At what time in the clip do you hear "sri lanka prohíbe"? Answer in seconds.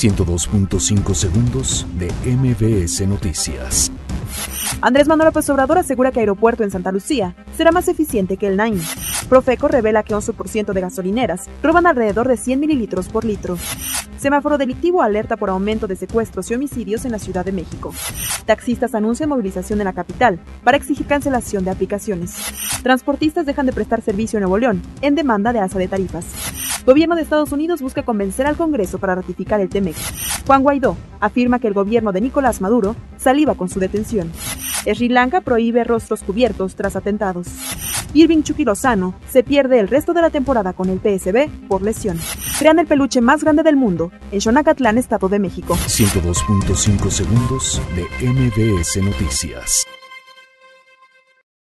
34.84-35.84